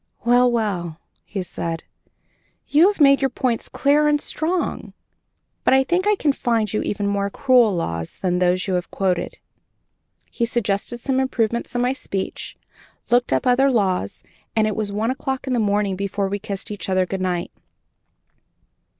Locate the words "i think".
5.75-6.07